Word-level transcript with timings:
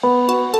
Música 0.00 0.57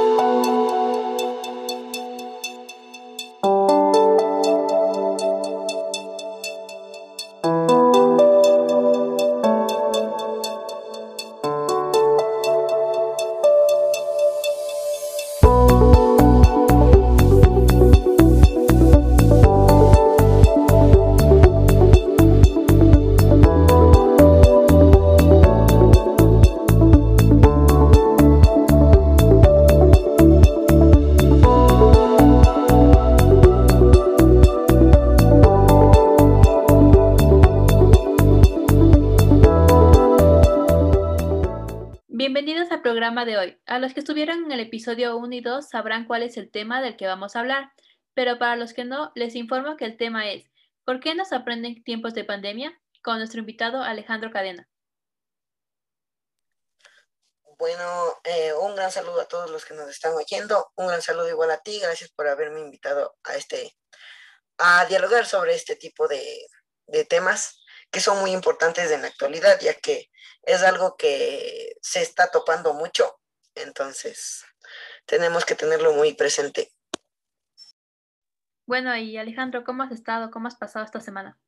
de 43.24 43.38
hoy. 43.38 43.60
A 43.66 43.78
los 43.78 43.94
que 43.94 44.00
estuvieron 44.00 44.44
en 44.44 44.52
el 44.52 44.60
episodio 44.60 45.16
1 45.16 45.34
y 45.34 45.40
2 45.40 45.68
sabrán 45.68 46.06
cuál 46.06 46.22
es 46.22 46.36
el 46.36 46.50
tema 46.50 46.80
del 46.82 46.96
que 46.96 47.06
vamos 47.06 47.36
a 47.36 47.40
hablar, 47.40 47.72
pero 48.14 48.38
para 48.38 48.56
los 48.56 48.72
que 48.72 48.84
no, 48.84 49.12
les 49.14 49.34
informo 49.34 49.76
que 49.76 49.84
el 49.84 49.96
tema 49.96 50.30
es 50.30 50.44
¿Por 50.84 51.00
qué 51.00 51.14
nos 51.14 51.34
aprenden 51.34 51.84
tiempos 51.84 52.14
de 52.14 52.24
pandemia? 52.24 52.80
con 53.02 53.18
nuestro 53.18 53.40
invitado 53.40 53.82
Alejandro 53.82 54.30
Cadena. 54.30 54.68
Bueno, 57.58 58.18
eh, 58.24 58.52
un 58.52 58.74
gran 58.74 58.90
saludo 58.90 59.20
a 59.20 59.28
todos 59.28 59.50
los 59.50 59.64
que 59.64 59.74
nos 59.74 59.88
están 59.88 60.14
oyendo, 60.14 60.72
un 60.76 60.88
gran 60.88 61.02
saludo 61.02 61.28
igual 61.28 61.50
a 61.50 61.60
ti, 61.60 61.80
gracias 61.80 62.10
por 62.10 62.28
haberme 62.28 62.60
invitado 62.60 63.16
a 63.24 63.36
este, 63.36 63.76
a 64.58 64.86
dialogar 64.86 65.26
sobre 65.26 65.54
este 65.54 65.76
tipo 65.76 66.06
de, 66.06 66.46
de 66.86 67.04
temas 67.04 67.64
que 67.90 68.00
son 68.00 68.20
muy 68.20 68.32
importantes 68.32 68.90
en 68.90 69.02
la 69.02 69.08
actualidad, 69.08 69.58
ya 69.60 69.74
que 69.74 70.10
es 70.42 70.62
algo 70.62 70.96
que 70.96 71.76
se 71.82 72.02
está 72.02 72.30
topando 72.30 72.74
mucho, 72.74 73.20
entonces 73.54 74.44
tenemos 75.06 75.44
que 75.44 75.54
tenerlo 75.54 75.92
muy 75.92 76.14
presente. 76.14 76.72
Bueno, 78.66 78.94
y 78.96 79.16
Alejandro, 79.16 79.64
¿cómo 79.64 79.82
has 79.82 79.92
estado? 79.92 80.30
¿Cómo 80.30 80.48
has 80.48 80.56
pasado 80.56 80.84
esta 80.84 81.00
semana? 81.00 81.38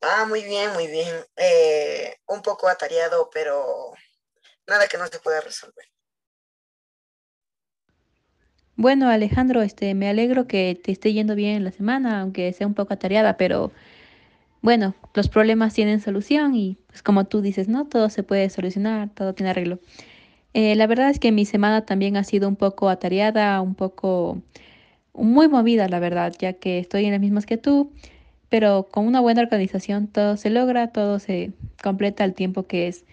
Ah, 0.00 0.26
muy 0.26 0.44
bien, 0.44 0.72
muy 0.74 0.86
bien. 0.86 1.08
Eh, 1.36 2.18
un 2.26 2.42
poco 2.42 2.68
atareado, 2.68 3.30
pero 3.32 3.92
nada 4.66 4.86
que 4.86 4.98
no 4.98 5.06
se 5.06 5.18
pueda 5.18 5.40
resolver. 5.40 5.86
Bueno, 8.76 9.08
Alejandro, 9.08 9.62
este, 9.62 9.94
me 9.94 10.08
alegro 10.08 10.46
que 10.46 10.78
te 10.82 10.92
esté 10.92 11.12
yendo 11.12 11.34
bien 11.34 11.64
la 11.64 11.70
semana, 11.70 12.20
aunque 12.20 12.52
sea 12.52 12.66
un 12.66 12.74
poco 12.74 12.92
atareada, 12.92 13.36
pero 13.36 13.72
bueno, 14.64 14.94
los 15.12 15.28
problemas 15.28 15.74
tienen 15.74 16.00
solución 16.00 16.54
y 16.54 16.78
pues 16.86 17.02
como 17.02 17.26
tú 17.26 17.42
dices, 17.42 17.68
¿no? 17.68 17.84
Todo 17.84 18.08
se 18.08 18.22
puede 18.22 18.48
solucionar, 18.48 19.10
todo 19.10 19.34
tiene 19.34 19.50
arreglo. 19.50 19.78
Eh, 20.54 20.74
la 20.74 20.86
verdad 20.86 21.10
es 21.10 21.18
que 21.18 21.32
mi 21.32 21.44
semana 21.44 21.84
también 21.84 22.16
ha 22.16 22.24
sido 22.24 22.48
un 22.48 22.56
poco 22.56 22.88
atareada, 22.88 23.60
un 23.60 23.74
poco 23.74 24.40
muy 25.12 25.48
movida, 25.48 25.86
la 25.88 25.98
verdad, 25.98 26.32
ya 26.38 26.54
que 26.54 26.78
estoy 26.78 27.04
en 27.04 27.12
las 27.12 27.20
mismas 27.20 27.44
que 27.44 27.58
tú, 27.58 27.92
pero 28.48 28.88
con 28.90 29.06
una 29.06 29.20
buena 29.20 29.42
organización 29.42 30.06
todo 30.08 30.38
se 30.38 30.48
logra, 30.48 30.92
todo 30.92 31.18
se 31.18 31.52
completa 31.82 32.24
al 32.24 32.32
tiempo 32.32 32.62
que 32.66 32.88
es. 32.88 33.04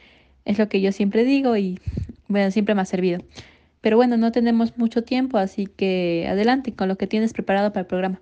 Es 0.45 0.57
lo 0.57 0.69
que 0.69 0.79
yo 0.79 0.93
siempre 0.93 1.25
digo 1.25 1.57
y 1.57 1.81
bueno, 2.29 2.49
siempre 2.51 2.75
me 2.75 2.81
ha 2.81 2.85
servido. 2.85 3.21
Pero 3.81 3.97
bueno, 3.97 4.15
no 4.15 4.31
tenemos 4.31 4.77
mucho 4.77 5.03
tiempo, 5.03 5.37
así 5.37 5.65
que 5.67 6.27
adelante 6.29 6.73
con 6.73 6.87
lo 6.87 6.97
que 6.97 7.07
tienes 7.07 7.33
preparado 7.33 7.73
para 7.73 7.81
el 7.81 7.87
programa. 7.87 8.21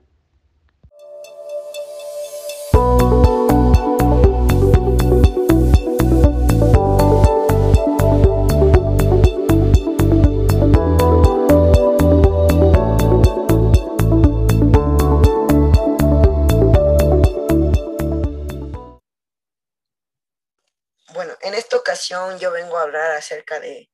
Yo 22.39 22.51
vengo 22.51 22.77
a 22.77 22.83
hablar 22.83 23.11
acerca 23.11 23.59
de, 23.59 23.91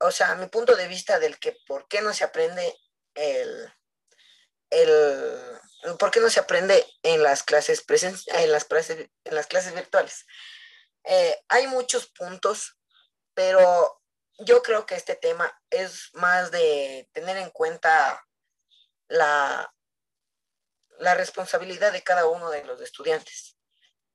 o 0.00 0.10
sea, 0.10 0.34
mi 0.34 0.46
punto 0.46 0.76
de 0.76 0.88
vista 0.88 1.18
del 1.18 1.38
que 1.38 1.56
por 1.66 1.88
qué 1.88 2.00
no 2.00 2.12
se 2.12 2.24
aprende 2.24 2.76
el, 3.14 3.72
el 4.70 5.60
por 5.98 6.10
qué 6.10 6.20
no 6.20 6.30
se 6.30 6.40
aprende 6.40 6.86
en 7.02 7.22
las 7.22 7.42
clases 7.42 7.84
en 7.88 8.52
las 8.52 8.64
clases, 8.64 9.10
en 9.24 9.34
las 9.34 9.46
clases 9.46 9.74
virtuales. 9.74 10.26
Eh, 11.04 11.42
hay 11.48 11.66
muchos 11.66 12.08
puntos, 12.08 12.78
pero 13.34 14.02
yo 14.38 14.62
creo 14.62 14.86
que 14.86 14.94
este 14.94 15.14
tema 15.14 15.52
es 15.70 16.10
más 16.14 16.50
de 16.50 17.08
tener 17.12 17.36
en 17.36 17.50
cuenta 17.50 18.26
la, 19.08 19.72
la 20.98 21.14
responsabilidad 21.14 21.92
de 21.92 22.02
cada 22.02 22.26
uno 22.26 22.50
de 22.50 22.64
los 22.64 22.80
estudiantes. 22.80 23.56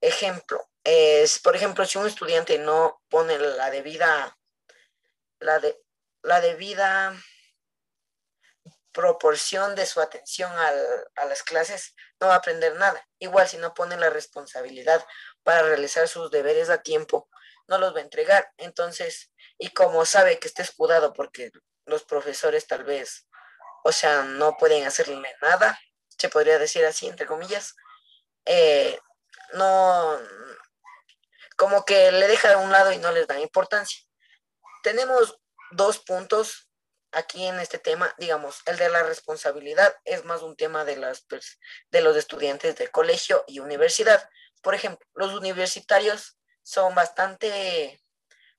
Ejemplo, 0.00 0.68
es, 0.86 1.40
por 1.40 1.56
ejemplo, 1.56 1.84
si 1.84 1.98
un 1.98 2.06
estudiante 2.06 2.58
no 2.58 3.02
pone 3.08 3.36
la 3.38 3.70
debida, 3.70 4.38
la, 5.40 5.58
de, 5.58 5.82
la 6.22 6.40
debida 6.40 7.12
proporción 8.92 9.74
de 9.74 9.84
su 9.84 10.00
atención 10.00 10.50
a 10.52 11.24
las 11.24 11.42
clases, 11.42 11.96
no 12.20 12.28
va 12.28 12.34
a 12.34 12.38
aprender 12.38 12.76
nada. 12.76 13.04
Igual 13.18 13.48
si 13.48 13.56
no 13.58 13.74
pone 13.74 13.96
la 13.96 14.10
responsabilidad 14.10 15.04
para 15.42 15.62
realizar 15.62 16.06
sus 16.06 16.30
deberes 16.30 16.70
a 16.70 16.82
tiempo, 16.82 17.28
no 17.66 17.78
los 17.78 17.92
va 17.92 17.98
a 17.98 18.02
entregar. 18.02 18.52
Entonces, 18.56 19.32
y 19.58 19.70
como 19.70 20.06
sabe 20.06 20.38
que 20.38 20.46
está 20.46 20.62
escudado 20.62 21.12
porque 21.12 21.50
los 21.84 22.04
profesores 22.04 22.68
tal 22.68 22.84
vez, 22.84 23.26
o 23.82 23.90
sea, 23.90 24.22
no 24.22 24.56
pueden 24.56 24.86
hacerle 24.86 25.34
nada, 25.42 25.78
se 26.16 26.28
podría 26.28 26.60
decir 26.60 26.84
así, 26.86 27.08
entre 27.08 27.26
comillas, 27.26 27.74
eh, 28.44 29.00
no, 29.54 30.18
como 31.56 31.84
que 31.84 32.12
le 32.12 32.28
deja 32.28 32.50
de 32.50 32.56
un 32.56 32.70
lado 32.70 32.92
y 32.92 32.98
no 32.98 33.10
les 33.12 33.26
da 33.26 33.40
importancia. 33.40 34.00
Tenemos 34.82 35.38
dos 35.72 35.98
puntos 35.98 36.70
aquí 37.12 37.46
en 37.46 37.58
este 37.60 37.78
tema, 37.78 38.14
digamos, 38.18 38.62
el 38.66 38.76
de 38.76 38.90
la 38.90 39.02
responsabilidad 39.02 39.94
es 40.04 40.24
más 40.24 40.42
un 40.42 40.54
tema 40.54 40.84
de, 40.84 40.96
las, 40.96 41.26
de 41.90 42.00
los 42.02 42.16
estudiantes 42.16 42.76
de 42.76 42.88
colegio 42.88 43.42
y 43.46 43.60
universidad. 43.60 44.28
Por 44.62 44.74
ejemplo, 44.74 45.06
los 45.14 45.32
universitarios 45.32 46.38
son 46.62 46.94
bastante, 46.94 48.02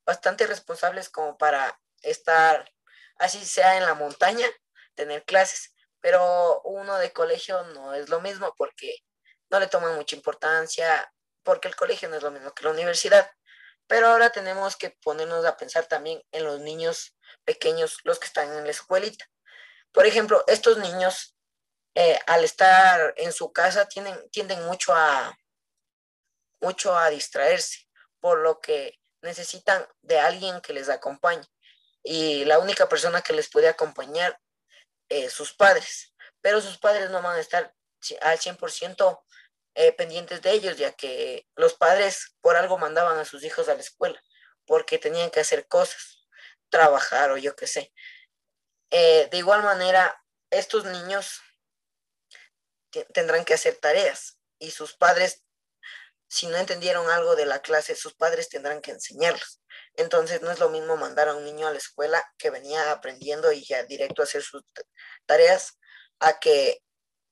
bastante 0.05 0.47
responsables 0.47 1.09
como 1.09 1.37
para 1.37 1.79
estar, 2.01 2.71
así 3.17 3.45
sea 3.45 3.77
en 3.77 3.85
la 3.85 3.93
montaña, 3.93 4.47
tener 4.95 5.23
clases, 5.25 5.75
pero 5.99 6.61
uno 6.63 6.97
de 6.97 7.13
colegio 7.13 7.63
no 7.75 7.93
es 7.93 8.09
lo 8.09 8.21
mismo 8.21 8.53
porque 8.57 9.03
no 9.49 9.59
le 9.59 9.67
toman 9.67 9.95
mucha 9.95 10.15
importancia, 10.15 11.11
porque 11.47 11.69
el 11.69 11.77
colegio 11.77 12.09
no 12.09 12.17
es 12.17 12.23
lo 12.23 12.29
mismo 12.29 12.53
que 12.53 12.65
la 12.65 12.71
universidad. 12.71 13.31
Pero 13.87 14.07
ahora 14.07 14.31
tenemos 14.31 14.75
que 14.75 14.89
ponernos 14.89 15.45
a 15.45 15.55
pensar 15.55 15.85
también 15.85 16.21
en 16.33 16.43
los 16.43 16.59
niños 16.59 17.15
pequeños, 17.45 17.99
los 18.03 18.19
que 18.19 18.25
están 18.25 18.51
en 18.51 18.65
la 18.65 18.71
escuelita. 18.71 19.31
Por 19.93 20.05
ejemplo, 20.05 20.43
estos 20.47 20.77
niños, 20.77 21.37
eh, 21.95 22.19
al 22.27 22.43
estar 22.43 23.13
en 23.15 23.31
su 23.31 23.53
casa, 23.53 23.87
tienden, 23.87 24.29
tienden 24.29 24.61
mucho 24.65 24.93
a, 24.93 25.39
mucho 26.59 26.97
a 26.97 27.09
distraerse, 27.09 27.87
por 28.19 28.39
lo 28.39 28.59
que 28.59 28.99
necesitan 29.21 29.87
de 30.01 30.19
alguien 30.19 30.59
que 30.59 30.73
les 30.73 30.89
acompañe. 30.89 31.47
Y 32.03 32.43
la 32.43 32.59
única 32.59 32.89
persona 32.89 33.21
que 33.21 33.31
les 33.31 33.49
puede 33.49 33.69
acompañar 33.69 34.37
es 35.07 35.31
sus 35.31 35.53
padres. 35.53 36.13
Pero 36.41 36.59
sus 36.59 36.77
padres 36.77 37.09
no 37.09 37.21
van 37.21 37.37
a 37.37 37.39
estar 37.39 37.73
al 38.19 38.37
100% 38.37 39.21
eh, 39.79 39.91
pendientes 39.91 40.41
de 40.41 40.53
ellos, 40.53 40.75
ya 40.75 40.91
que 40.93 41.45
los 41.55 41.75
padres 41.75 42.35
por 42.41 42.55
algo 42.55 42.79
mandaban 42.79 43.19
a 43.19 43.25
sus 43.25 43.43
hijos 43.43 43.69
a 43.69 43.75
la 43.75 43.81
escuela, 43.81 44.19
porque 44.65 44.97
tenían 44.97 45.29
que 45.29 45.39
hacer 45.39 45.67
cosas, 45.67 46.27
trabajar 46.69 47.29
o 47.29 47.37
yo 47.37 47.55
qué 47.55 47.67
sé. 47.67 47.93
Eh, 48.89 49.27
de 49.29 49.37
igual 49.37 49.61
manera, 49.61 50.19
estos 50.49 50.85
niños 50.85 51.41
tendrán 53.13 53.45
que 53.45 53.53
hacer 53.53 53.75
tareas 53.75 54.39
y 54.57 54.71
sus 54.71 54.95
padres, 54.95 55.43
si 56.27 56.47
no 56.47 56.57
entendieron 56.57 57.07
algo 57.11 57.35
de 57.35 57.45
la 57.45 57.61
clase, 57.61 57.95
sus 57.95 58.15
padres 58.15 58.49
tendrán 58.49 58.81
que 58.81 58.89
enseñarlos. 58.89 59.61
Entonces 59.93 60.41
no 60.41 60.49
es 60.49 60.57
lo 60.57 60.69
mismo 60.69 60.97
mandar 60.97 61.29
a 61.29 61.35
un 61.35 61.45
niño 61.45 61.67
a 61.67 61.71
la 61.71 61.77
escuela 61.77 62.23
que 62.39 62.49
venía 62.49 62.91
aprendiendo 62.91 63.51
y 63.51 63.63
ya 63.63 63.83
directo 63.83 64.23
a 64.23 64.25
hacer 64.25 64.41
sus 64.41 64.63
tareas, 65.27 65.77
a 66.19 66.39
que 66.39 66.81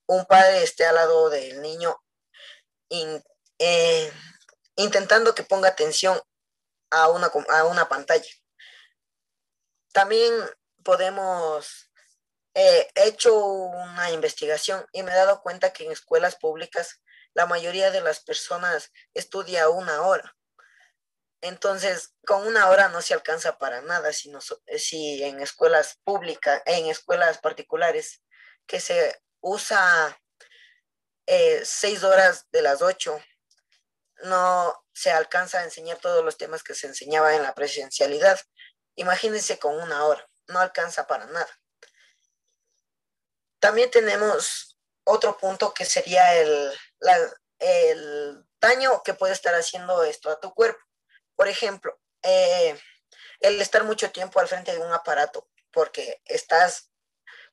un 0.05 0.25
padre 0.25 0.61
esté 0.61 0.85
al 0.85 0.93
lado 0.93 1.31
del 1.31 1.59
niño 1.63 1.99
eh, 2.89 4.11
intentando 4.75 5.33
que 5.35 5.43
ponga 5.43 5.69
atención 5.69 6.19
a 6.91 7.09
una, 7.09 7.31
a 7.49 7.65
una 7.65 7.87
pantalla. 7.89 8.29
también 9.93 10.33
podemos, 10.83 11.89
eh, 12.53 12.87
he 12.95 13.07
hecho 13.07 13.35
una 13.35 14.11
investigación 14.11 14.85
y 14.91 15.03
me 15.03 15.11
he 15.11 15.15
dado 15.15 15.41
cuenta 15.41 15.73
que 15.73 15.85
en 15.85 15.91
escuelas 15.91 16.35
públicas 16.35 17.01
la 17.33 17.45
mayoría 17.45 17.91
de 17.91 18.01
las 18.01 18.19
personas 18.21 18.91
estudia 19.13 19.69
una 19.69 20.01
hora. 20.03 20.35
Entonces, 21.41 22.15
con 22.25 22.47
una 22.47 22.69
hora 22.69 22.89
no 22.89 23.01
se 23.01 23.13
alcanza 23.13 23.57
para 23.57 23.81
nada 23.81 24.11
si, 24.13 24.33
si 24.77 25.23
en 25.23 25.41
escuelas 25.41 25.99
públicas, 26.03 26.61
en 26.65 26.87
escuelas 26.87 27.37
particulares, 27.37 28.23
que 28.65 28.79
se 28.79 29.21
usa 29.41 30.19
eh, 31.27 31.61
seis 31.65 32.03
horas 32.03 32.47
de 32.51 32.61
las 32.61 32.81
ocho, 32.81 33.21
no 34.23 34.85
se 34.93 35.11
alcanza 35.11 35.59
a 35.59 35.63
enseñar 35.63 35.97
todos 35.97 36.23
los 36.23 36.37
temas 36.37 36.63
que 36.63 36.73
se 36.73 36.87
enseñaba 36.87 37.35
en 37.35 37.43
la 37.43 37.53
presencialidad. 37.53 38.39
Imagínense 38.95 39.59
con 39.59 39.75
una 39.81 40.05
hora, 40.05 40.27
no 40.47 40.59
alcanza 40.59 41.05
para 41.07 41.25
nada. 41.25 41.59
También 43.59 43.91
tenemos 43.91 44.77
otro 45.03 45.37
punto 45.37 45.73
que 45.73 45.85
sería 45.85 46.35
el, 46.35 46.71
el 47.59 48.45
daño 48.59 49.03
que 49.03 49.13
puede 49.13 49.33
estar 49.33 49.53
haciendo 49.53 50.03
esto 50.03 50.29
a 50.29 50.39
tu 50.39 50.53
cuerpo. 50.53 50.83
Por 51.35 51.47
ejemplo, 51.47 51.99
eh, 52.23 52.79
el 53.39 53.61
estar 53.61 53.83
mucho 53.83 54.11
tiempo 54.11 54.39
al 54.39 54.47
frente 54.47 54.71
de 54.71 54.79
un 54.79 54.93
aparato, 54.93 55.49
porque 55.71 56.21
estás 56.25 56.89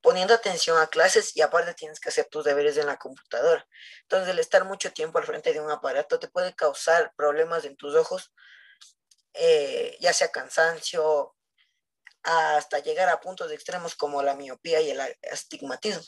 poniendo 0.02 0.34
atención 0.34 0.78
a 0.78 0.88
clases 0.88 1.36
y 1.36 1.42
aparte 1.42 1.74
tienes 1.74 2.00
que 2.00 2.08
hacer 2.08 2.26
tus 2.26 2.44
deberes 2.44 2.76
en 2.76 2.86
la 2.86 2.98
computadora. 2.98 3.66
Entonces, 4.02 4.28
el 4.28 4.38
estar 4.40 4.64
mucho 4.64 4.92
tiempo 4.92 5.18
al 5.18 5.24
frente 5.24 5.52
de 5.52 5.60
un 5.60 5.70
aparato 5.70 6.18
te 6.18 6.28
puede 6.28 6.54
causar 6.54 7.14
problemas 7.16 7.64
en 7.64 7.76
tus 7.76 7.94
ojos, 7.94 8.32
eh, 9.34 9.96
ya 10.00 10.12
sea 10.12 10.30
cansancio, 10.30 11.34
hasta 12.24 12.80
llegar 12.80 13.08
a 13.08 13.20
puntos 13.20 13.50
extremos 13.50 13.94
como 13.94 14.22
la 14.22 14.34
miopía 14.34 14.80
y 14.80 14.90
el 14.90 15.00
astigmatismo. 15.30 16.04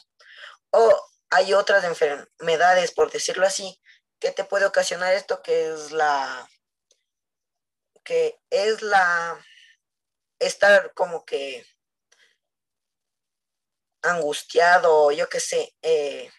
O 0.70 1.08
hay 1.30 1.54
otras 1.54 1.84
enfermedades, 1.84 2.92
por 2.92 3.10
decirlo 3.10 3.46
así, 3.46 3.80
que 4.18 4.32
te 4.32 4.44
puede 4.44 4.66
ocasionar 4.66 5.14
esto, 5.14 5.42
que 5.42 5.68
es 5.68 5.92
la, 5.92 6.48
que 8.02 8.40
es 8.50 8.82
la, 8.82 9.40
estar 10.38 10.92
como 10.94 11.24
que 11.24 11.64
angustiado, 14.04 15.10
yo 15.12 15.28
qué 15.28 15.40
sé, 15.40 15.74
eh, 15.82 16.30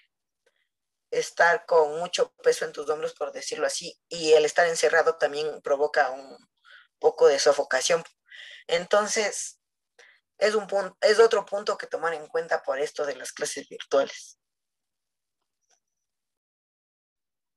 estar 1.11 1.65
con 1.65 1.99
mucho 1.99 2.31
peso 2.43 2.65
en 2.65 2.71
tus 2.73 2.89
hombros, 2.89 3.13
por 3.13 3.31
decirlo 3.31 3.65
así, 3.65 3.99
y 4.07 4.33
el 4.33 4.45
estar 4.45 4.67
encerrado 4.67 5.17
también 5.17 5.61
provoca 5.61 6.11
un 6.11 6.37
poco 6.99 7.27
de 7.27 7.39
sofocación. 7.39 8.03
Entonces, 8.67 9.59
es, 10.37 10.55
un 10.55 10.67
punto, 10.67 10.97
es 11.01 11.19
otro 11.19 11.45
punto 11.45 11.77
que 11.77 11.87
tomar 11.87 12.13
en 12.13 12.27
cuenta 12.27 12.61
por 12.63 12.79
esto 12.79 13.05
de 13.05 13.15
las 13.15 13.31
clases 13.31 13.67
virtuales. 13.69 14.39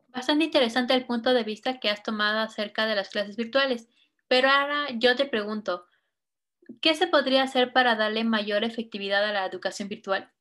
Bastante 0.08 0.44
interesante 0.44 0.94
el 0.94 1.06
punto 1.06 1.34
de 1.34 1.44
vista 1.44 1.80
que 1.80 1.90
has 1.90 2.02
tomado 2.02 2.40
acerca 2.40 2.86
de 2.86 2.94
las 2.94 3.10
clases 3.10 3.36
virtuales, 3.36 3.86
pero 4.26 4.48
ahora 4.48 4.88
yo 4.94 5.16
te 5.16 5.26
pregunto, 5.26 5.87
¿qué 6.80 6.94
se 6.94 7.06
podría 7.06 7.42
hacer 7.42 7.72
para 7.72 7.96
darle 7.96 8.24
mayor 8.24 8.64
efectividad 8.64 9.24
a 9.24 9.32
la 9.32 9.46
educación 9.46 9.88
virtual? 9.88 10.32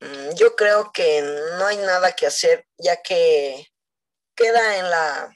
Mm, 0.00 0.34
yo 0.36 0.54
creo 0.54 0.92
que 0.92 1.22
no 1.58 1.66
hay 1.66 1.76
nada 1.78 2.12
que 2.12 2.26
hacer, 2.26 2.66
ya 2.78 3.02
que 3.02 3.66
queda 4.34 4.78
en 4.78 4.90
la, 4.90 5.34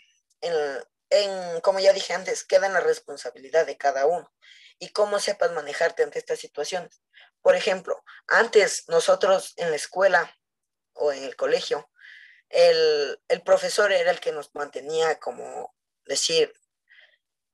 en, 1.11 1.61
como 1.61 1.81
ya 1.81 1.93
dije 1.93 2.13
antes, 2.15 2.45
queda 2.45 2.67
en 2.67 2.73
la 2.75 2.81
responsabilidad 2.81 3.67
de 3.67 3.77
cada 3.77 4.07
uno 4.07 4.33
y 4.79 4.91
cómo 4.91 5.19
sepas 5.19 5.53
manejarte 5.53 6.03
ante 6.03 6.19
estas 6.19 6.39
situaciones. 6.39 7.03
Por 7.41 7.57
ejemplo, 7.57 8.03
antes 8.29 8.89
nosotros 8.89 9.55
en 9.57 9.71
la 9.71 9.77
escuela 9.77 10.37
o 10.95 11.13
en 11.13 11.25
el 11.25 11.35
colegio, 11.37 11.91
el, 12.49 13.21
el 13.29 13.43
profesor 13.43 13.93
era 13.93 14.11
el 14.11 14.21
que 14.21 14.33
nos 14.33 14.55
mantenía 14.55 15.19
como 15.19 15.75
decir 16.05 16.53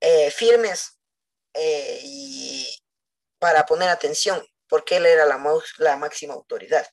eh, 0.00 0.30
firmes 0.30 0.98
eh, 1.54 2.00
y 2.02 2.78
para 3.38 3.66
poner 3.66 3.88
atención, 3.88 4.44
porque 4.68 4.96
él 4.96 5.06
era 5.06 5.24
la, 5.24 5.40
la 5.78 5.96
máxima 5.96 6.34
autoridad. 6.34 6.86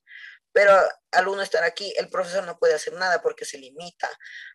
Pero 0.51 0.73
al 1.11 1.27
uno 1.27 1.41
estar 1.41 1.63
aquí, 1.63 1.93
el 1.97 2.09
profesor 2.09 2.45
no 2.45 2.57
puede 2.57 2.75
hacer 2.75 2.93
nada 2.93 3.21
porque 3.21 3.43
se 3.45 3.57
limita 3.57 4.09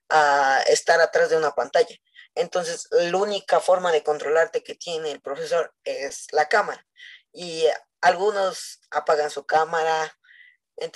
a 0.09 0.63
estar 0.67 1.01
atrás 1.01 1.29
de 1.31 1.37
una 1.37 1.53
pantalla. 1.55 1.95
Entonces, 2.35 2.89
la 2.91 3.17
única 3.19 3.61
forma 3.61 3.93
de 3.93 4.03
controlarte 4.03 4.63
que 4.63 4.75
tiene 4.75 5.11
el 5.11 5.21
profesor 5.21 5.75
es 5.85 6.27
la 6.33 6.49
cámara. 6.49 6.87
Y 7.33 7.67
algunos 8.01 8.81
apagan 8.91 9.31
su 9.31 9.45
cámara, 9.45 10.17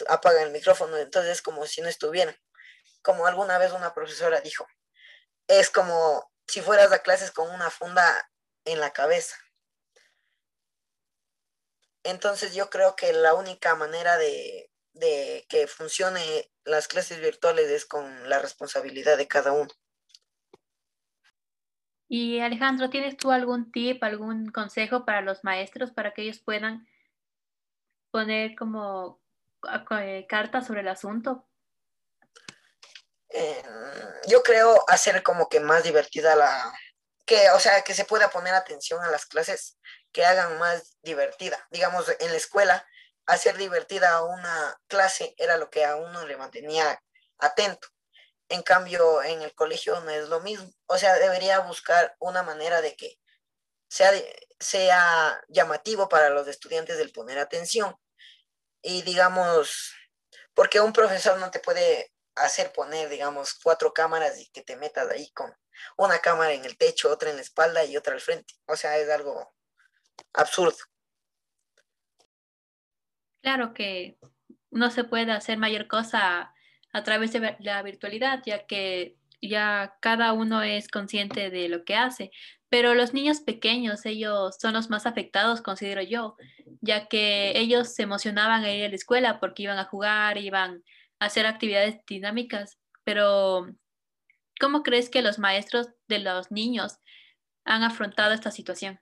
apagan 0.08 0.44
el 0.44 0.52
micrófono, 0.52 0.96
entonces 0.96 1.32
es 1.32 1.42
como 1.42 1.66
si 1.66 1.82
no 1.82 1.88
estuvieran. 1.88 2.36
Como 3.02 3.26
alguna 3.26 3.58
vez 3.58 3.72
una 3.72 3.92
profesora 3.92 4.40
dijo, 4.40 4.66
es 5.46 5.68
como 5.68 6.32
si 6.46 6.60
fueras 6.60 6.92
a 6.92 7.00
clases 7.00 7.30
con 7.30 7.50
una 7.50 7.70
funda 7.70 8.30
en 8.64 8.80
la 8.80 8.92
cabeza. 8.92 9.36
Entonces 12.02 12.54
yo 12.54 12.68
creo 12.68 12.96
que 12.96 13.12
la 13.12 13.34
única 13.34 13.74
manera 13.74 14.18
de, 14.18 14.70
que 15.48 15.66
funcione 15.66 16.50
las 16.64 16.86
clases 16.86 17.20
virtuales 17.20 17.68
es 17.70 17.86
con 17.86 18.28
la 18.28 18.38
responsabilidad 18.38 19.16
de 19.16 19.26
cada 19.26 19.52
uno. 19.52 19.70
Y 22.06 22.40
Alejandro, 22.40 22.90
¿tienes 22.90 23.16
tú 23.16 23.32
algún 23.32 23.72
tip, 23.72 24.04
algún 24.04 24.50
consejo 24.50 25.04
para 25.04 25.22
los 25.22 25.42
maestros 25.42 25.90
para 25.90 26.12
que 26.12 26.22
ellos 26.22 26.40
puedan 26.40 26.86
poner 28.10 28.54
como 28.54 29.20
eh, 29.98 30.26
cartas 30.28 30.66
sobre 30.66 30.82
el 30.82 30.88
asunto? 30.88 31.48
Eh, 33.36 33.62
yo 34.28 34.44
creo 34.44 34.84
hacer 34.88 35.24
como 35.24 35.48
que 35.48 35.58
más 35.58 35.82
divertida 35.82 36.36
la, 36.36 36.72
que, 37.26 37.50
o 37.50 37.58
sea, 37.58 37.82
que 37.82 37.92
se 37.92 38.04
pueda 38.04 38.30
poner 38.30 38.54
atención 38.54 39.02
a 39.02 39.10
las 39.10 39.26
clases, 39.26 39.76
que 40.12 40.24
hagan 40.24 40.56
más 40.58 40.96
divertida. 41.02 41.66
Digamos, 41.70 42.08
en 42.20 42.30
la 42.30 42.36
escuela 42.36 42.86
hacer 43.26 43.56
divertida 43.56 44.22
una 44.22 44.78
clase 44.86 45.34
era 45.36 45.56
lo 45.56 45.68
que 45.68 45.84
a 45.84 45.96
uno 45.96 46.26
le 46.26 46.36
mantenía 46.36 47.02
atento. 47.38 47.88
En 48.48 48.62
cambio, 48.62 49.22
en 49.22 49.42
el 49.42 49.52
colegio 49.54 49.98
no 50.00 50.10
es 50.10 50.28
lo 50.28 50.40
mismo. 50.40 50.70
O 50.86 50.96
sea, 50.96 51.14
debería 51.14 51.58
buscar 51.60 52.14
una 52.20 52.44
manera 52.44 52.82
de 52.82 52.94
que 52.94 53.18
sea, 53.88 54.12
sea 54.60 55.42
llamativo 55.48 56.08
para 56.08 56.30
los 56.30 56.46
estudiantes 56.46 56.98
del 56.98 57.10
poner 57.10 57.38
atención. 57.38 57.96
Y 58.80 59.02
digamos, 59.02 59.92
porque 60.54 60.80
un 60.80 60.92
profesor 60.92 61.38
no 61.38 61.50
te 61.50 61.58
puede 61.58 62.13
hacer 62.36 62.72
poner, 62.72 63.08
digamos, 63.08 63.54
cuatro 63.54 63.92
cámaras 63.92 64.40
y 64.40 64.50
que 64.50 64.62
te 64.62 64.76
metas 64.76 65.10
ahí 65.10 65.30
con 65.32 65.52
una 65.96 66.18
cámara 66.18 66.52
en 66.52 66.64
el 66.64 66.76
techo, 66.76 67.10
otra 67.10 67.30
en 67.30 67.36
la 67.36 67.42
espalda 67.42 67.84
y 67.84 67.96
otra 67.96 68.14
al 68.14 68.20
frente. 68.20 68.54
O 68.66 68.76
sea, 68.76 68.98
es 68.98 69.08
algo 69.10 69.54
absurdo. 70.32 70.78
Claro 73.42 73.74
que 73.74 74.16
no 74.70 74.90
se 74.90 75.04
puede 75.04 75.32
hacer 75.32 75.58
mayor 75.58 75.86
cosa 75.86 76.52
a 76.92 77.02
través 77.02 77.32
de 77.32 77.56
la 77.60 77.82
virtualidad, 77.82 78.42
ya 78.44 78.66
que 78.66 79.16
ya 79.42 79.96
cada 80.00 80.32
uno 80.32 80.62
es 80.62 80.88
consciente 80.88 81.50
de 81.50 81.68
lo 81.68 81.84
que 81.84 81.96
hace. 81.96 82.30
Pero 82.68 82.94
los 82.94 83.12
niños 83.12 83.40
pequeños, 83.40 84.06
ellos 84.06 84.56
son 84.58 84.74
los 84.74 84.90
más 84.90 85.06
afectados, 85.06 85.60
considero 85.60 86.02
yo, 86.02 86.36
ya 86.80 87.06
que 87.06 87.52
ellos 87.58 87.94
se 87.94 88.02
emocionaban 88.02 88.64
a 88.64 88.72
ir 88.72 88.86
a 88.86 88.88
la 88.88 88.94
escuela 88.94 89.40
porque 89.40 89.64
iban 89.64 89.78
a 89.78 89.84
jugar, 89.84 90.38
iban 90.38 90.82
hacer 91.24 91.46
actividades 91.46 91.96
dinámicas. 92.06 92.78
Pero, 93.04 93.66
¿cómo 94.60 94.82
crees 94.82 95.10
que 95.10 95.22
los 95.22 95.38
maestros 95.38 95.88
de 96.08 96.20
los 96.20 96.50
niños 96.50 96.98
han 97.64 97.82
afrontado 97.82 98.32
esta 98.32 98.50
situación? 98.50 99.00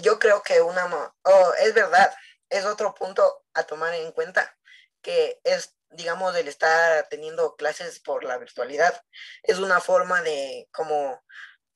yo 0.00 0.18
creo 0.18 0.42
que 0.42 0.60
una, 0.60 1.12
oh, 1.24 1.52
es 1.58 1.74
verdad, 1.74 2.12
es 2.48 2.64
otro 2.64 2.94
punto 2.94 3.44
a 3.54 3.64
tomar 3.64 3.94
en 3.94 4.12
cuenta, 4.12 4.56
que 5.02 5.40
es, 5.44 5.74
digamos, 5.90 6.34
el 6.36 6.48
estar 6.48 7.08
teniendo 7.08 7.56
clases 7.56 8.00
por 8.00 8.24
la 8.24 8.38
virtualidad, 8.38 9.02
es 9.42 9.58
una 9.58 9.80
forma 9.80 10.22
de 10.22 10.68
como 10.72 11.22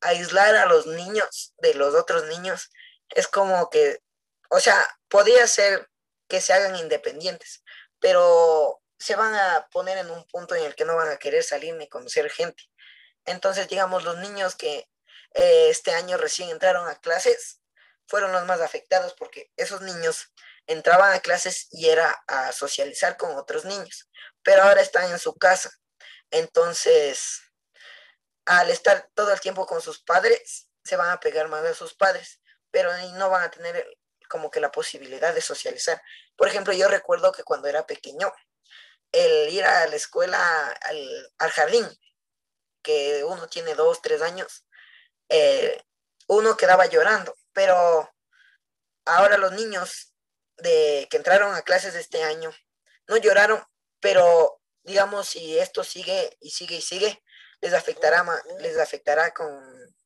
aislar 0.00 0.54
a 0.56 0.66
los 0.66 0.86
niños 0.86 1.54
de 1.58 1.74
los 1.74 1.94
otros 1.94 2.24
niños. 2.26 2.70
Es 3.10 3.28
como 3.28 3.70
que, 3.70 4.02
o 4.50 4.60
sea, 4.60 4.82
podría 5.08 5.46
ser 5.46 5.88
que 6.28 6.40
se 6.40 6.52
hagan 6.52 6.76
independientes, 6.76 7.62
pero 8.00 8.82
se 8.98 9.16
van 9.16 9.34
a 9.34 9.68
poner 9.70 9.98
en 9.98 10.10
un 10.10 10.26
punto 10.26 10.54
en 10.54 10.64
el 10.64 10.74
que 10.74 10.84
no 10.84 10.96
van 10.96 11.10
a 11.10 11.18
querer 11.18 11.42
salir 11.42 11.74
ni 11.74 11.88
conocer 11.88 12.30
gente. 12.30 12.64
Entonces, 13.24 13.68
digamos, 13.68 14.04
los 14.04 14.18
niños 14.18 14.54
que 14.56 14.88
eh, 15.34 15.68
este 15.70 15.92
año 15.92 16.16
recién 16.16 16.50
entraron 16.50 16.88
a 16.88 16.96
clases, 17.00 17.60
fueron 18.06 18.32
los 18.32 18.44
más 18.46 18.60
afectados 18.60 19.14
porque 19.18 19.50
esos 19.56 19.82
niños 19.82 20.32
entraban 20.66 21.12
a 21.12 21.20
clases 21.20 21.68
y 21.70 21.88
era 21.88 22.10
a 22.26 22.52
socializar 22.52 23.16
con 23.16 23.36
otros 23.36 23.64
niños, 23.64 24.08
pero 24.42 24.62
ahora 24.62 24.80
están 24.80 25.10
en 25.10 25.18
su 25.18 25.34
casa. 25.36 25.70
Entonces, 26.30 27.42
al 28.46 28.70
estar 28.70 29.10
todo 29.14 29.32
el 29.32 29.40
tiempo 29.40 29.66
con 29.66 29.80
sus 29.80 30.00
padres, 30.02 30.68
se 30.84 30.96
van 30.96 31.10
a 31.10 31.20
pegar 31.20 31.48
más 31.48 31.64
a 31.64 31.74
sus 31.74 31.94
padres, 31.94 32.40
pero 32.70 32.90
no 33.14 33.30
van 33.30 33.42
a 33.42 33.50
tener 33.50 33.86
como 34.28 34.50
que 34.50 34.60
la 34.60 34.72
posibilidad 34.72 35.34
de 35.34 35.40
socializar. 35.40 36.00
Por 36.36 36.48
ejemplo, 36.48 36.72
yo 36.72 36.88
recuerdo 36.88 37.32
que 37.32 37.42
cuando 37.42 37.68
era 37.68 37.86
pequeño, 37.86 38.32
el 39.12 39.48
ir 39.48 39.64
a 39.64 39.86
la 39.86 39.96
escuela, 39.96 40.68
al, 41.38 41.50
jardín, 41.50 41.86
que 42.82 43.24
uno 43.24 43.48
tiene 43.48 43.74
dos, 43.74 44.02
tres 44.02 44.22
años, 44.22 44.66
eh, 45.28 45.82
uno 46.28 46.56
quedaba 46.56 46.86
llorando, 46.86 47.34
pero 47.52 48.12
ahora 49.04 49.38
los 49.38 49.52
niños 49.52 50.14
de, 50.58 51.06
que 51.10 51.16
entraron 51.16 51.54
a 51.54 51.62
clases 51.62 51.94
este 51.94 52.22
año 52.22 52.52
no 53.08 53.16
lloraron, 53.16 53.62
pero 54.00 54.60
digamos, 54.82 55.28
si 55.28 55.58
esto 55.58 55.84
sigue 55.84 56.36
y 56.40 56.50
sigue 56.50 56.76
y 56.76 56.82
sigue, 56.82 57.22
les 57.60 57.72
afectará, 57.72 58.24
les 58.60 58.78
afectará 58.78 59.32
con, 59.32 59.96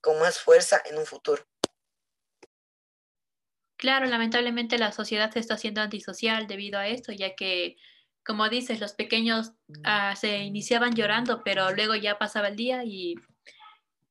con 0.00 0.18
más 0.18 0.38
fuerza 0.38 0.82
en 0.84 0.98
un 0.98 1.06
futuro. 1.06 1.46
Claro, 3.84 4.06
lamentablemente 4.06 4.78
la 4.78 4.92
sociedad 4.92 5.30
se 5.30 5.40
está 5.40 5.54
haciendo 5.56 5.82
antisocial 5.82 6.46
debido 6.46 6.78
a 6.78 6.86
esto, 6.88 7.12
ya 7.12 7.34
que, 7.34 7.76
como 8.24 8.48
dices, 8.48 8.80
los 8.80 8.94
pequeños 8.94 9.52
uh, 9.68 10.16
se 10.16 10.38
iniciaban 10.38 10.94
llorando, 10.94 11.42
pero 11.44 11.70
luego 11.70 11.94
ya 11.94 12.16
pasaba 12.16 12.48
el 12.48 12.56
día 12.56 12.82
y, 12.82 13.16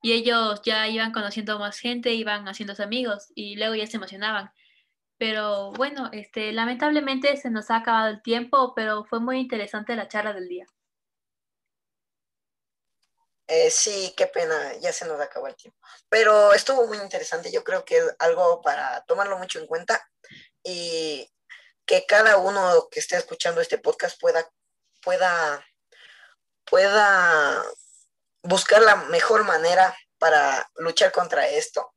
y, 0.04 0.12
ellos 0.12 0.62
ya 0.64 0.88
iban 0.88 1.12
conociendo 1.12 1.58
más 1.58 1.80
gente, 1.80 2.14
iban 2.14 2.46
haciéndose 2.46 2.84
amigos 2.84 3.32
y 3.34 3.56
luego 3.56 3.74
ya 3.74 3.88
se 3.88 3.98
emocionaban. 3.98 4.52
Pero 5.18 5.72
bueno, 5.72 6.10
este, 6.12 6.54
lamentablemente 6.54 7.36
se 7.38 7.50
nos 7.50 7.72
ha 7.72 7.78
acabado 7.78 8.10
el 8.10 8.22
tiempo, 8.22 8.74
pero 8.76 9.06
fue 9.06 9.22
muy 9.22 9.40
interesante 9.40 9.96
la 9.96 10.08
charla 10.08 10.34
del 10.34 10.50
día. 10.50 10.68
Eh, 13.56 13.70
sí, 13.70 14.16
qué 14.18 14.26
pena, 14.26 14.74
ya 14.80 14.92
se 14.92 15.06
nos 15.06 15.22
acabó 15.22 15.46
el 15.48 15.56
tiempo. 15.56 15.78
Pero 16.10 16.54
estuvo 16.54 16.88
muy 16.88 16.98
interesante, 16.98 17.52
yo 17.52 17.64
creo 17.64 17.86
que 17.86 17.98
es 17.98 18.16
algo 18.18 18.64
para 18.64 19.04
tomarlo 19.06 19.38
mucho 19.38 19.60
en 19.60 19.68
cuenta 19.68 20.04
y 20.64 21.32
que 21.86 22.08
cada 22.08 22.38
uno 22.38 22.88
que 22.90 23.00
esté 23.00 23.16
escuchando 23.16 23.62
este 23.62 23.78
podcast 23.78 24.20
pueda, 24.20 24.50
pueda, 25.04 25.64
pueda 26.66 27.64
buscar 28.42 28.82
la 28.82 28.96
mejor 28.96 29.44
manera 29.44 29.96
para 30.18 30.68
luchar 30.78 31.12
contra 31.12 31.48
esto. 31.48 31.94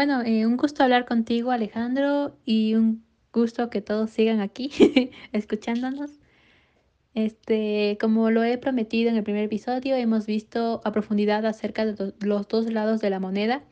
Bueno, 0.00 0.22
eh, 0.22 0.46
un 0.46 0.56
gusto 0.56 0.82
hablar 0.82 1.04
contigo, 1.04 1.50
Alejandro, 1.50 2.34
y 2.46 2.74
un 2.74 3.04
gusto 3.34 3.68
que 3.68 3.82
todos 3.82 4.08
sigan 4.08 4.40
aquí 4.40 4.70
escuchándonos. 5.32 6.12
Este, 7.12 7.98
como 8.00 8.30
lo 8.30 8.42
he 8.42 8.56
prometido 8.56 9.10
en 9.10 9.16
el 9.16 9.24
primer 9.24 9.44
episodio, 9.44 9.96
hemos 9.96 10.24
visto 10.24 10.80
a 10.84 10.92
profundidad 10.92 11.44
acerca 11.44 11.84
de 11.84 12.14
los 12.20 12.48
dos 12.48 12.72
lados 12.72 13.02
de 13.02 13.10
la 13.10 13.20
moneda 13.20 13.62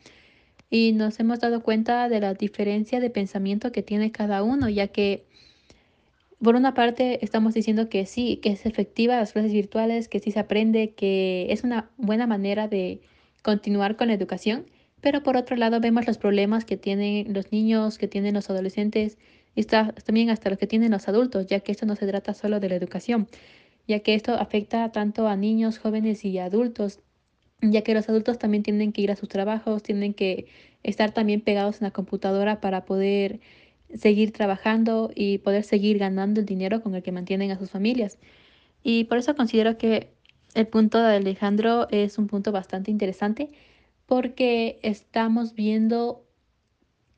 y 0.68 0.92
nos 0.92 1.18
hemos 1.18 1.40
dado 1.40 1.62
cuenta 1.62 2.10
de 2.10 2.20
la 2.20 2.34
diferencia 2.34 3.00
de 3.00 3.08
pensamiento 3.08 3.72
que 3.72 3.82
tiene 3.82 4.12
cada 4.12 4.42
uno, 4.42 4.68
ya 4.68 4.88
que 4.88 5.24
por 6.42 6.56
una 6.56 6.74
parte 6.74 7.24
estamos 7.24 7.54
diciendo 7.54 7.88
que 7.88 8.04
sí, 8.04 8.36
que 8.42 8.50
es 8.50 8.66
efectiva 8.66 9.16
las 9.16 9.32
clases 9.32 9.54
virtuales, 9.54 10.08
que 10.08 10.20
sí 10.20 10.30
se 10.30 10.40
aprende, 10.40 10.92
que 10.92 11.46
es 11.48 11.64
una 11.64 11.88
buena 11.96 12.26
manera 12.26 12.68
de 12.68 13.00
continuar 13.42 13.96
con 13.96 14.08
la 14.08 14.12
educación 14.12 14.66
pero 15.00 15.22
por 15.22 15.36
otro 15.36 15.56
lado 15.56 15.80
vemos 15.80 16.06
los 16.06 16.18
problemas 16.18 16.64
que 16.64 16.76
tienen 16.76 17.32
los 17.32 17.52
niños, 17.52 17.98
que 17.98 18.08
tienen 18.08 18.34
los 18.34 18.50
adolescentes 18.50 19.18
y 19.54 19.64
también 19.64 20.30
hasta 20.30 20.50
los 20.50 20.58
que 20.58 20.66
tienen 20.66 20.90
los 20.92 21.08
adultos, 21.08 21.46
ya 21.46 21.60
que 21.60 21.72
esto 21.72 21.86
no 21.86 21.96
se 21.96 22.06
trata 22.06 22.34
solo 22.34 22.60
de 22.60 22.68
la 22.68 22.76
educación, 22.76 23.28
ya 23.86 24.00
que 24.00 24.14
esto 24.14 24.34
afecta 24.34 24.92
tanto 24.92 25.28
a 25.28 25.36
niños, 25.36 25.78
jóvenes 25.78 26.24
y 26.24 26.38
adultos, 26.38 27.00
ya 27.60 27.82
que 27.82 27.94
los 27.94 28.08
adultos 28.08 28.38
también 28.38 28.62
tienen 28.62 28.92
que 28.92 29.02
ir 29.02 29.10
a 29.10 29.16
sus 29.16 29.28
trabajos, 29.28 29.82
tienen 29.82 30.14
que 30.14 30.46
estar 30.82 31.12
también 31.12 31.40
pegados 31.40 31.80
en 31.80 31.86
la 31.86 31.90
computadora 31.90 32.60
para 32.60 32.84
poder 32.84 33.40
seguir 33.94 34.32
trabajando 34.32 35.10
y 35.14 35.38
poder 35.38 35.64
seguir 35.64 35.98
ganando 35.98 36.40
el 36.40 36.46
dinero 36.46 36.82
con 36.82 36.94
el 36.94 37.02
que 37.02 37.12
mantienen 37.12 37.50
a 37.50 37.58
sus 37.58 37.70
familias. 37.70 38.18
Y 38.82 39.04
por 39.04 39.18
eso 39.18 39.34
considero 39.34 39.78
que 39.78 40.12
el 40.54 40.66
punto 40.66 41.02
de 41.02 41.16
Alejandro 41.16 41.88
es 41.90 42.18
un 42.18 42.26
punto 42.26 42.52
bastante 42.52 42.90
interesante 42.90 43.50
porque 44.08 44.80
estamos 44.82 45.54
viendo 45.54 46.24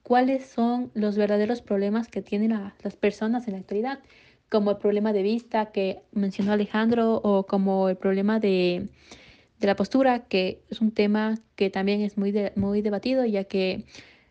cuáles 0.02 0.44
son 0.44 0.90
los 0.92 1.16
verdaderos 1.16 1.62
problemas 1.62 2.09
que 2.09 2.20
tienen 2.20 2.50
las 2.82 2.97
personas 2.97 3.47
en 3.47 3.52
la 3.52 3.61
actualidad, 3.61 4.00
como 4.49 4.73
el 4.73 4.78
problema 4.78 5.12
de 5.12 5.23
vista 5.23 5.70
que 5.70 6.02
mencionó 6.11 6.50
Alejandro 6.52 7.20
o 7.23 7.47
como 7.47 7.88
el 7.88 7.97
problema 7.97 8.40
de, 8.40 8.88
la 9.61 9.76
postura, 9.76 10.26
que 10.26 10.64
es 10.68 10.80
un 10.80 10.90
tema 10.90 11.38
que 11.54 11.70
también 11.70 12.00
es 12.00 12.18
muy, 12.18 12.35
muy 12.56 12.82
debatido, 12.82 13.25
ya 13.25 13.44
que 13.44 13.85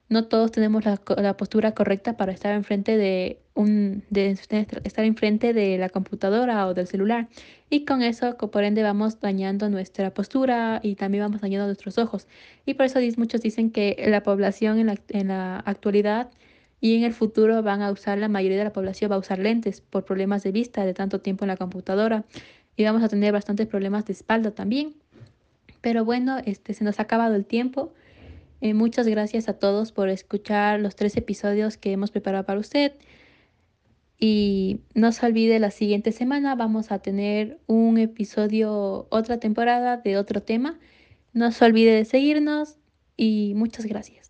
no 0.10 0.26
todos 0.26 0.52
tenemos 0.52 0.84
la, 0.86 0.98
postura 1.38 1.74
correcta 1.74 2.18
para 2.18 2.32
estar 2.32 2.54
enfrente 2.56 2.98
de 2.98 3.40
un 3.54 4.04
de 4.10 4.32
estar 4.32 5.06
enfrente 5.06 5.54
de 5.54 5.78
la 5.78 5.90
computadora 5.90 6.66
o 6.68 6.74
del 6.74 6.88
celular. 6.88 7.30
Y 7.70 7.86
con 7.86 8.02
eso 8.02 8.36
por 8.36 8.64
ende 8.64 8.82
vamos 8.82 9.20
dañando 9.20 9.70
nuestra 9.70 10.12
postura 10.12 10.80
y 10.82 10.96
también 10.96 11.24
vamos 11.24 11.42
dañando 11.42 11.68
nuestros 11.68 12.00
ojos. 12.00 12.28
Y 12.66 12.74
por 12.74 12.88
eso 12.88 13.00
muchos 13.18 13.42
dicen 13.42 13.70
que 13.70 14.04
la 14.08 14.24
población 14.24 14.80
en 14.80 14.88
la, 14.88 14.96
en 15.10 15.28
la 15.28 15.58
actualidad 15.60 16.32
y 16.82 16.96
en 16.98 17.04
el 17.04 17.14
futuro 17.14 17.62
van 17.62 17.84
a 17.84 17.92
usar 17.92 18.18
la 18.18 18.30
mayoría 18.30 18.58
de 18.58 18.64
la 18.64 18.74
población 18.74 19.12
va 19.12 19.16
a 19.16 19.20
usar 19.20 19.38
lentes 19.38 19.82
por 19.82 20.06
problemas 20.06 20.42
de 20.42 20.52
vista 20.52 20.86
de 20.86 20.96
tanto 20.96 21.22
tiempo 21.22 21.46
en 21.46 21.50
la 21.50 21.58
computadora. 21.58 22.26
Y 22.76 22.84
vamos 22.84 23.04
a 23.04 23.10
tener 23.10 23.32
bastantes 23.32 23.68
problemas 23.68 24.06
de 24.06 24.14
espalda 24.14 24.52
también. 24.52 24.96
Pero 25.82 26.04
bueno 26.04 26.40
este 26.46 26.74
se 26.74 26.84
nos 26.84 27.00
ha 27.00 27.04
acabado 27.04 27.36
el 27.36 27.46
tiempo 27.46 27.94
eh, 28.62 28.74
muchas 28.74 29.08
gracias 29.08 29.48
a 29.50 29.54
todos 29.54 29.92
por 29.92 30.10
escuchar 30.10 30.80
los 30.80 30.96
tres 30.96 31.16
episodios 31.18 31.78
que 31.78 31.92
hemos 31.92 32.12
preparado 32.12 32.46
para 32.46 32.60
usted. 32.60 32.94
Y 34.20 34.82
no 34.96 35.14
se 35.14 35.26
olvide, 35.26 35.60
la 35.60 35.72
siguiente 35.72 36.12
semana 36.12 36.56
vamos 36.56 36.92
a 36.92 37.00
tener 37.00 37.60
un 37.68 37.98
episodio, 37.98 39.08
otra 39.10 39.40
temporada 39.40 39.98
de 39.98 40.18
otro 40.18 40.42
tema. 40.42 40.78
No 41.32 41.52
se 41.52 41.64
olvide 41.64 41.94
de 41.94 42.06
seguirnos 42.06 42.78
y 43.16 43.54
muchas 43.56 43.86
gracias. 43.86 44.30